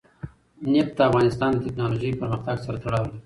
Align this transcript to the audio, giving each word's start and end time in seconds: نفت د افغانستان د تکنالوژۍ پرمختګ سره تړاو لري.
نفت 0.71 0.93
د 0.97 0.99
افغانستان 1.09 1.51
د 1.55 1.59
تکنالوژۍ 1.65 2.11
پرمختګ 2.21 2.55
سره 2.65 2.77
تړاو 2.83 3.05
لري. 3.09 3.19